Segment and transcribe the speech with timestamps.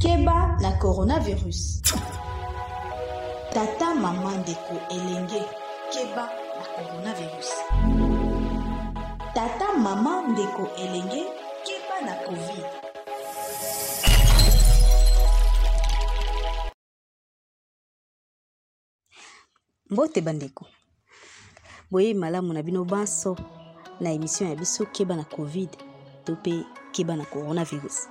[0.00, 1.82] keba na coronavirus
[3.52, 5.42] tata mama ndeko elenge
[5.92, 6.24] keba
[6.56, 7.50] na coronavirus
[9.34, 11.22] tata mama ndeko elenge
[11.66, 12.64] keba na covid
[19.90, 20.66] mbote bandeko
[21.90, 23.36] boyei malamu na bino banso
[24.00, 25.70] na emission ya biso keba na covid
[26.24, 28.08] to mpe keba na coronavirus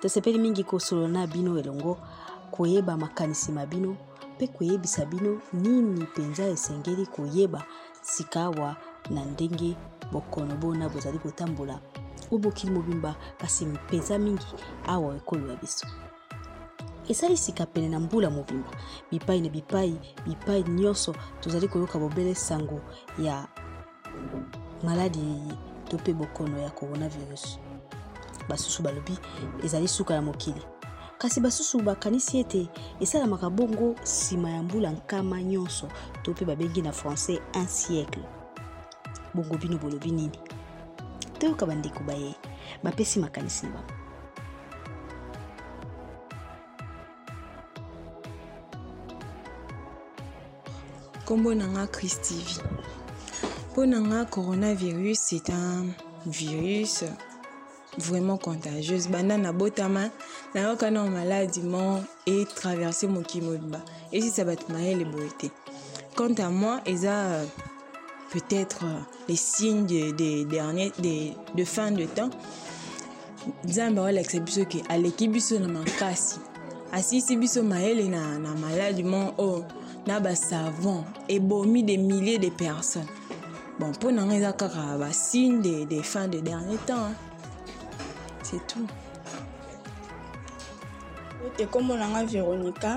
[0.00, 1.98] tosepeli mingi kosolola na bino elongo
[2.54, 3.96] koyeba makanisi mabino
[4.36, 7.64] mpe koyebisa bino nini mpenza esengeli koyeba
[8.02, 8.76] sika awa
[9.10, 9.74] na ndenge
[10.12, 11.80] bokono bona bozali kotambola
[12.32, 14.46] obokili mobimba kasi mpenza mingi
[14.86, 15.86] awa ekolo ya biso
[17.08, 18.70] esalisika pene na mbula mobimba
[19.10, 22.80] bipai na bipai bipai nyonso tozali koyoka bobele sango
[23.18, 23.46] ya
[24.84, 25.18] maladi
[25.90, 27.58] to mpe bokono ya coronavirus
[28.48, 29.18] basusu balobi
[29.64, 30.60] ezali suka ya mokili
[31.18, 32.68] kasi basusu bakanisi ete
[33.00, 35.88] esalamaka bongo nsima ya mbula nkama nyonso
[36.22, 38.24] to mpe babengi na francais un siècle
[39.34, 40.38] bongo bino bolobi nini
[41.38, 42.34] toyoka bandeko baye
[42.82, 43.92] bapesi makanisi na bango
[51.22, 52.60] nkombo na nga christivi
[53.72, 55.86] mpo na nga coronavirus c'est un
[56.26, 57.04] virus
[57.98, 60.10] vraiment contagieuse banana botama
[60.54, 61.62] maladi
[62.26, 63.22] et traverser mon
[64.12, 64.66] et ça va être
[66.14, 66.80] quant à moi
[68.30, 72.28] peut-être euh, les signes des de, derniers de, de fin de temps
[73.64, 75.34] nzambe aolakisa biso ke aleki ah, na na,
[78.92, 79.00] de
[79.38, 79.62] oh,
[81.64, 83.06] milliers de personnes
[83.80, 84.20] bon pour de,
[86.02, 87.12] fin de dernier temps hein.
[88.50, 88.86] c'est tout
[91.58, 92.96] ekomonanga véronica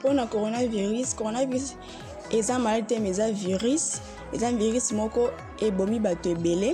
[0.00, 1.74] mpona coronavirus coronavirus
[2.34, 4.00] eza maladi te ma eza virus
[4.32, 5.28] eza virus moko
[5.66, 6.72] ebomi bato ebele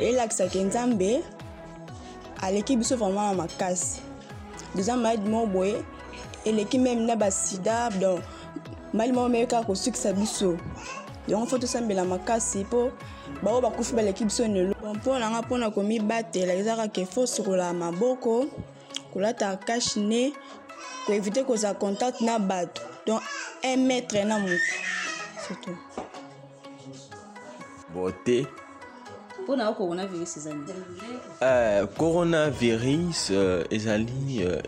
[0.00, 1.22] elakisaka nzambe
[2.42, 4.00] aleki biso vraimen na makasi
[4.78, 5.84] eza maladi moko boye
[6.44, 8.22] eleki meme na basida donc
[8.92, 10.56] maladi moko meyekaka kosukisa biso
[11.28, 12.92] yango fo tosambela makasi mpo
[13.42, 18.46] baoyo bakufi baleki biso lelo mpo nanga mpona komibatela eza kaka fo sukola maboko
[19.12, 20.32] kolata cache ne
[21.06, 23.22] koevite kozala contact na bato donc
[23.64, 24.58] un mètre na motu
[25.46, 25.76] surtout
[27.94, 28.46] bo te
[29.42, 33.30] mpona coronavirus eza nini coronavirus
[33.70, 34.12] ezali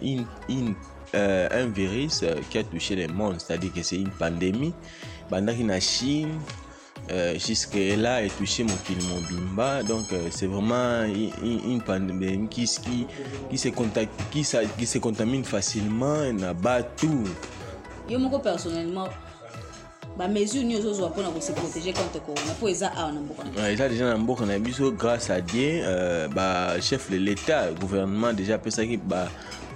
[0.00, 0.24] une
[0.70, 0.74] euh,
[1.14, 4.74] Euh, un virus euh, qui a touché les mondes, c'est-à-dire que c'est une pandémie.
[5.30, 6.38] Bandaki na Chine,
[7.10, 7.34] euh,
[7.96, 8.72] là a touché mon
[9.30, 9.82] bimba.
[9.84, 12.66] Donc, euh, c'est vraiment une, pandémie qui, qui,
[13.58, 17.24] se qui, qui se contamine facilement, n'a pas tout.
[18.08, 19.08] Yo, personnellement,
[20.18, 24.08] bamesure nini ozozwa ko se protéger contre corona mpo eza a na mboka eza déjà
[24.08, 28.98] na mboka na biso grâce à dieu euh, chef de l'état gouvernement déjà apesaki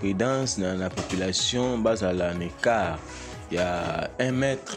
[0.00, 4.76] prudence na, na population bazala il y ya 1 mètre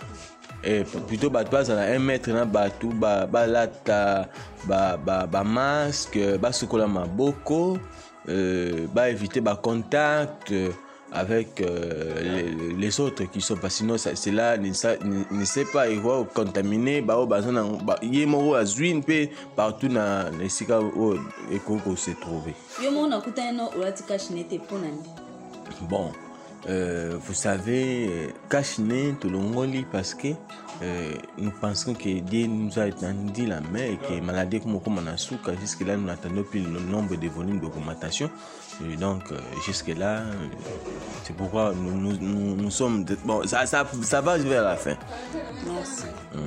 [0.65, 4.27] et plutôt bato a 1 mètre na bato balata
[4.65, 7.77] ba, ba, bamaske basukola maboko
[8.27, 10.71] euh, éviter bacontact euh,
[11.13, 16.25] avec euh, les, autres qui sont pas sinon c'est là ne sait pas Ils vont
[16.33, 19.13] contaminer bah y oh, yemo bah, bah,
[19.55, 21.95] partout na esika to.
[21.95, 22.53] se trouver
[25.89, 26.11] bon
[26.69, 30.29] euh, vous savez, le euh, monde parce que
[30.81, 35.55] euh, nous pensons que Dieu nous a étendu la main et que maladie comme Komanasuka,
[35.59, 38.29] jusqu'à là nous n'attendons plus le nombre de volumes d'augmentation.
[38.99, 39.23] Donc,
[39.65, 40.23] jusque-là,
[41.23, 42.15] c'est pourquoi nous,
[42.55, 43.05] nous, sommes.
[43.25, 44.95] Bon, ça, ça, ça, va vers la fin.
[45.65, 46.05] Merci.
[46.33, 46.41] Mmh.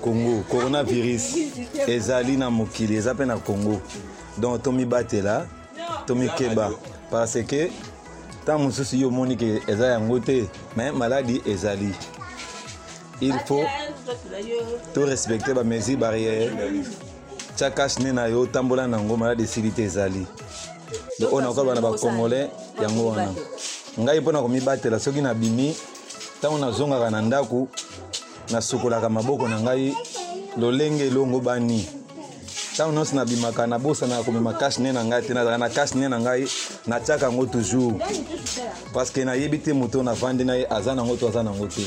[0.00, 1.24] congo coronavirus
[1.94, 3.80] ezali na mokili eza mpe congo
[4.38, 5.46] donc Batela.
[6.06, 6.70] tomikeba
[7.10, 7.70] parce ke
[8.42, 11.90] ntan mosusu yo omoni ke eza yango te me maladi ezali
[13.20, 13.64] il faut
[14.94, 16.50] torespecte bamesure barrière
[17.56, 20.26] tia kashe nde na yo otambola na yango maladi esili te ezali
[21.22, 22.48] oyo nakoyebana bacongolais
[22.82, 23.28] yango wana
[24.00, 25.76] ngai mpo na komibatela soki nabimi
[26.38, 27.68] ntango nazongaka na ndako
[28.50, 29.94] nasukolaka maboko na ngai
[30.56, 32.01] lolenge elongo bani
[32.72, 36.18] ntango nyonso nabimaka nabosanaka komema kashe ne na ngai te nazalaka na kashe ne na
[36.20, 36.48] ngai
[36.86, 37.94] natiaka yango toujours
[38.94, 41.84] parceke nayebi te moto oyo navandi na ye aza nango to aza nango te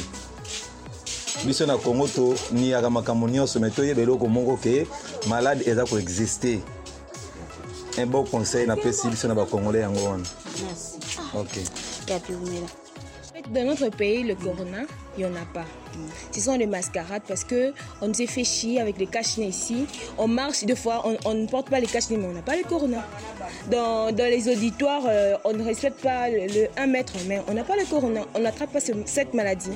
[1.46, 4.88] biso na kongo toniyaka makambo nyonso mai toyeba eloko moko ke
[5.28, 6.62] malade eza koexiste
[7.98, 10.26] un bon conseil napesi biso na bakongole yango wana
[11.34, 11.66] ok
[13.50, 14.84] Dans notre pays, le corona,
[15.18, 15.66] il n'y en a pas.
[16.32, 19.88] Ce sont des mascarades parce que on nous fait chier avec les cachinets ici.
[20.18, 22.64] On marche deux fois, on, ne porte pas les cachinets, mais on n'a pas le
[22.64, 23.06] corona.
[23.70, 27.76] Dans, les auditoires, euh, on ne respecte pas le, 1 mètre, mais on n'a pas
[27.76, 28.22] le corona.
[28.36, 29.72] On n'attrape pas cette maladie.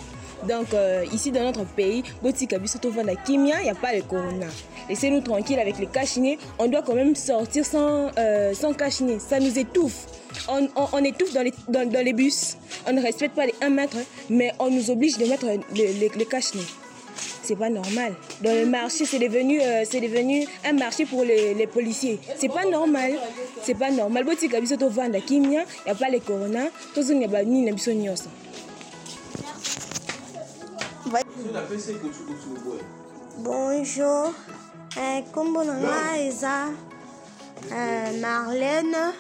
[0.48, 4.46] Donc euh, ici dans notre pays, la Kimia, il n'y a pas le corona.
[4.88, 6.38] Laissez-nous tranquilles avec le cachinés.
[6.58, 10.06] On doit quand même sortir sans, euh, Ça nous étouffe.
[10.48, 11.42] On, étouffe dans
[12.04, 12.56] les, bus.
[12.88, 15.58] On ne respecte pas les 1 mètre, hein, mais on nous oblige de mettre le,
[15.76, 16.08] le,
[16.42, 16.64] Ce n'est
[17.44, 18.14] C'est pas normal.
[18.42, 22.20] Dans le marché, euh, c'est devenu, un marché pour les, les policiers.
[22.38, 23.14] C'est pas normal.
[23.64, 24.24] C'est pas normal.
[24.24, 24.90] Botika bisoto
[25.26, 26.66] kimia, il n'y a pas le corona.
[26.96, 28.26] Tout le monde
[33.40, 34.34] bonjour
[35.00, 36.56] nkombo eh, na nga eza
[37.74, 39.14] euh, marlene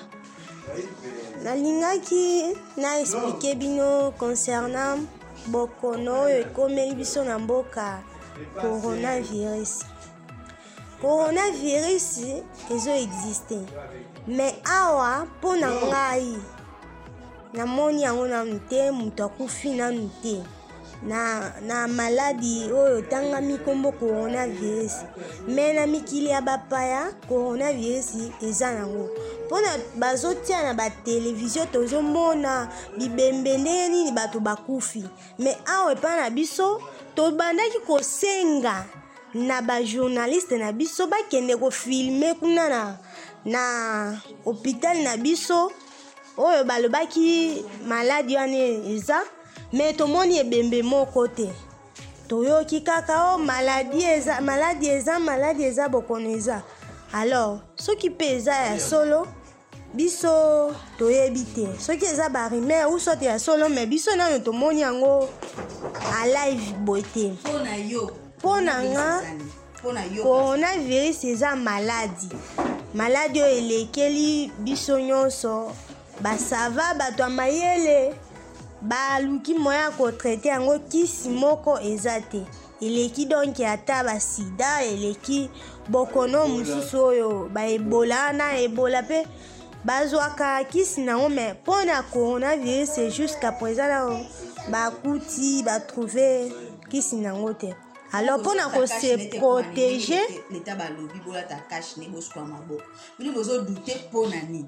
[1.44, 5.01] nalingaki na explike bino concernant
[5.50, 8.03] bokono oyo ekomeli biso na mboka
[8.62, 9.74] coronavirus
[11.01, 12.07] coronavirus
[12.74, 13.57] ezoexiste
[14.38, 14.47] me
[14.77, 16.38] awa mpo na ngai
[17.53, 20.36] namoni yango nanu te moto akufi nanu te
[21.04, 25.07] na, na maladi oyo etangami nkombo coronavirus
[25.48, 28.10] me na mikili ya bapaya coronavirus
[28.44, 29.10] eza nango
[29.46, 32.68] mpona bazotia na batelevizio tozomona
[32.98, 35.04] bibembe ndenge nini bato bakufi
[35.40, 36.81] me awa epai na biso
[37.16, 38.86] tobandaki kosenga
[39.34, 42.81] na bajournaliste na biso bakende kofilme kuna na,
[43.46, 43.62] na
[44.46, 45.72] hôpital na biso
[46.38, 48.57] oyo balobaki maladi wana
[48.92, 49.24] eza
[49.71, 51.50] me tomoni ebembe moko te
[52.27, 56.63] toyoki kaka o oh, maladi eza maladi eza maladi eza bokono eza
[57.13, 59.27] alors soki mpe eza ya solo
[59.94, 65.30] biso toyebi te soki eza barimer uso te ya solo me biso nano tomoni yango
[66.22, 67.31] alive boye te
[68.42, 69.22] mpo na nga
[70.24, 72.30] coronavirus eza maladi
[72.94, 75.72] maladi oyo elekeli biso nyonso
[76.22, 78.13] basava bato ya mayele
[78.81, 82.45] baluki moya ya kotraite yango kisi moko eza te
[82.81, 85.49] eleki donk ata basida eleki
[85.89, 89.27] bokono mosusu oyo baebola na ebola mpe
[89.83, 94.25] bazwaka kisi nango me mpona coronavirus jusqu'à présent nao
[94.71, 96.51] bakuti batrouve
[96.89, 97.73] kisi nango te
[98.13, 100.21] alors mpona kose protege
[100.51, 102.83] leta balobi bolata kashe ne bosukwa maboko
[103.19, 104.65] mini bozodute mpo na nini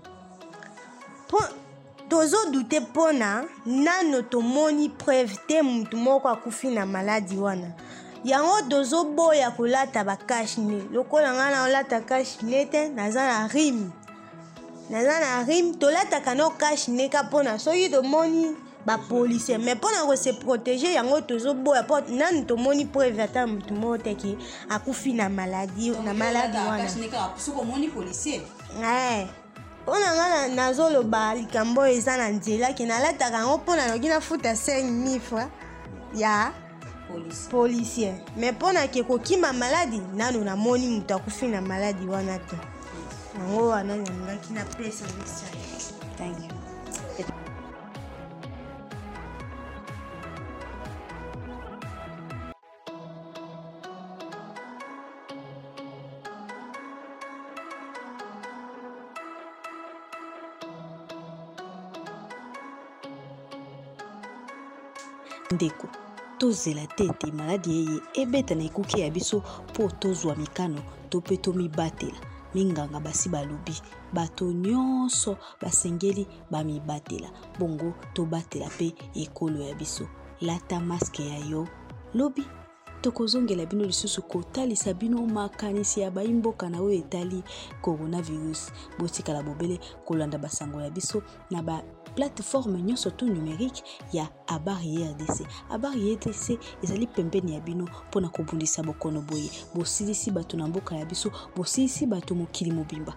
[2.12, 7.72] tozodute mpona nano tomoni preuve te mutu moko akufi na maladi wana
[8.24, 13.90] yango tozoboya kolata bakashne lokola ngai naolata kashne te naza na rime
[14.90, 18.56] naza na rime tolataka no kashne ka mpona soki tomoni
[18.86, 24.38] bapolisier mais mpona kose protege yango tozoboya mpo nanu tomoni preuve ata mutu moko teke
[24.70, 26.88] akufi na maladi na maladi wana
[29.82, 34.08] mpo na nga nazoloba likambo oyo eza na nzela ke nalataka yango mpo na noki
[34.08, 35.46] nafuta 5 mifre
[36.14, 36.54] ya
[37.50, 42.58] policier me mpo na ke kokima maladi nano namoni moto akufi na maladi wana te
[43.38, 46.50] yango wana nalingaki napesa misai
[65.52, 65.88] ndeko
[66.40, 70.80] tozela te ete maladi eye ebeta na ekuke ya biso mpo tozwa mikano
[71.12, 72.16] to mpe tomibatela
[72.56, 73.76] minganga basi balobi
[74.16, 77.28] bato nyonso basengeli bamibatela
[77.60, 78.88] bongo tobatela mpe
[79.24, 80.08] ekolo ya biso
[80.42, 81.68] lata maske ya yo
[82.14, 82.46] lobi
[83.04, 87.44] tokozongela bino lisusu kotalisa bino makanisi ya bayimboka na oyo etali
[87.84, 91.20] coronavirus botikala bobele kolanda basango ya biso
[91.52, 91.84] na ba
[92.16, 95.06] plateforme nyonso to numérique ya abari
[95.70, 100.96] A barrière rdc ezali pembeni ya bino mpona kobundisa bokono boye bosilisi bato na mboka
[100.96, 103.14] ya biso bosilisi bato mokili mobimba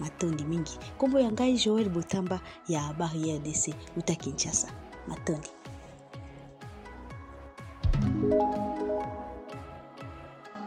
[0.00, 4.68] matondi mingi nkombo ya ngai joel botamba ya abari rdc uta kinshasa
[5.08, 5.48] matondi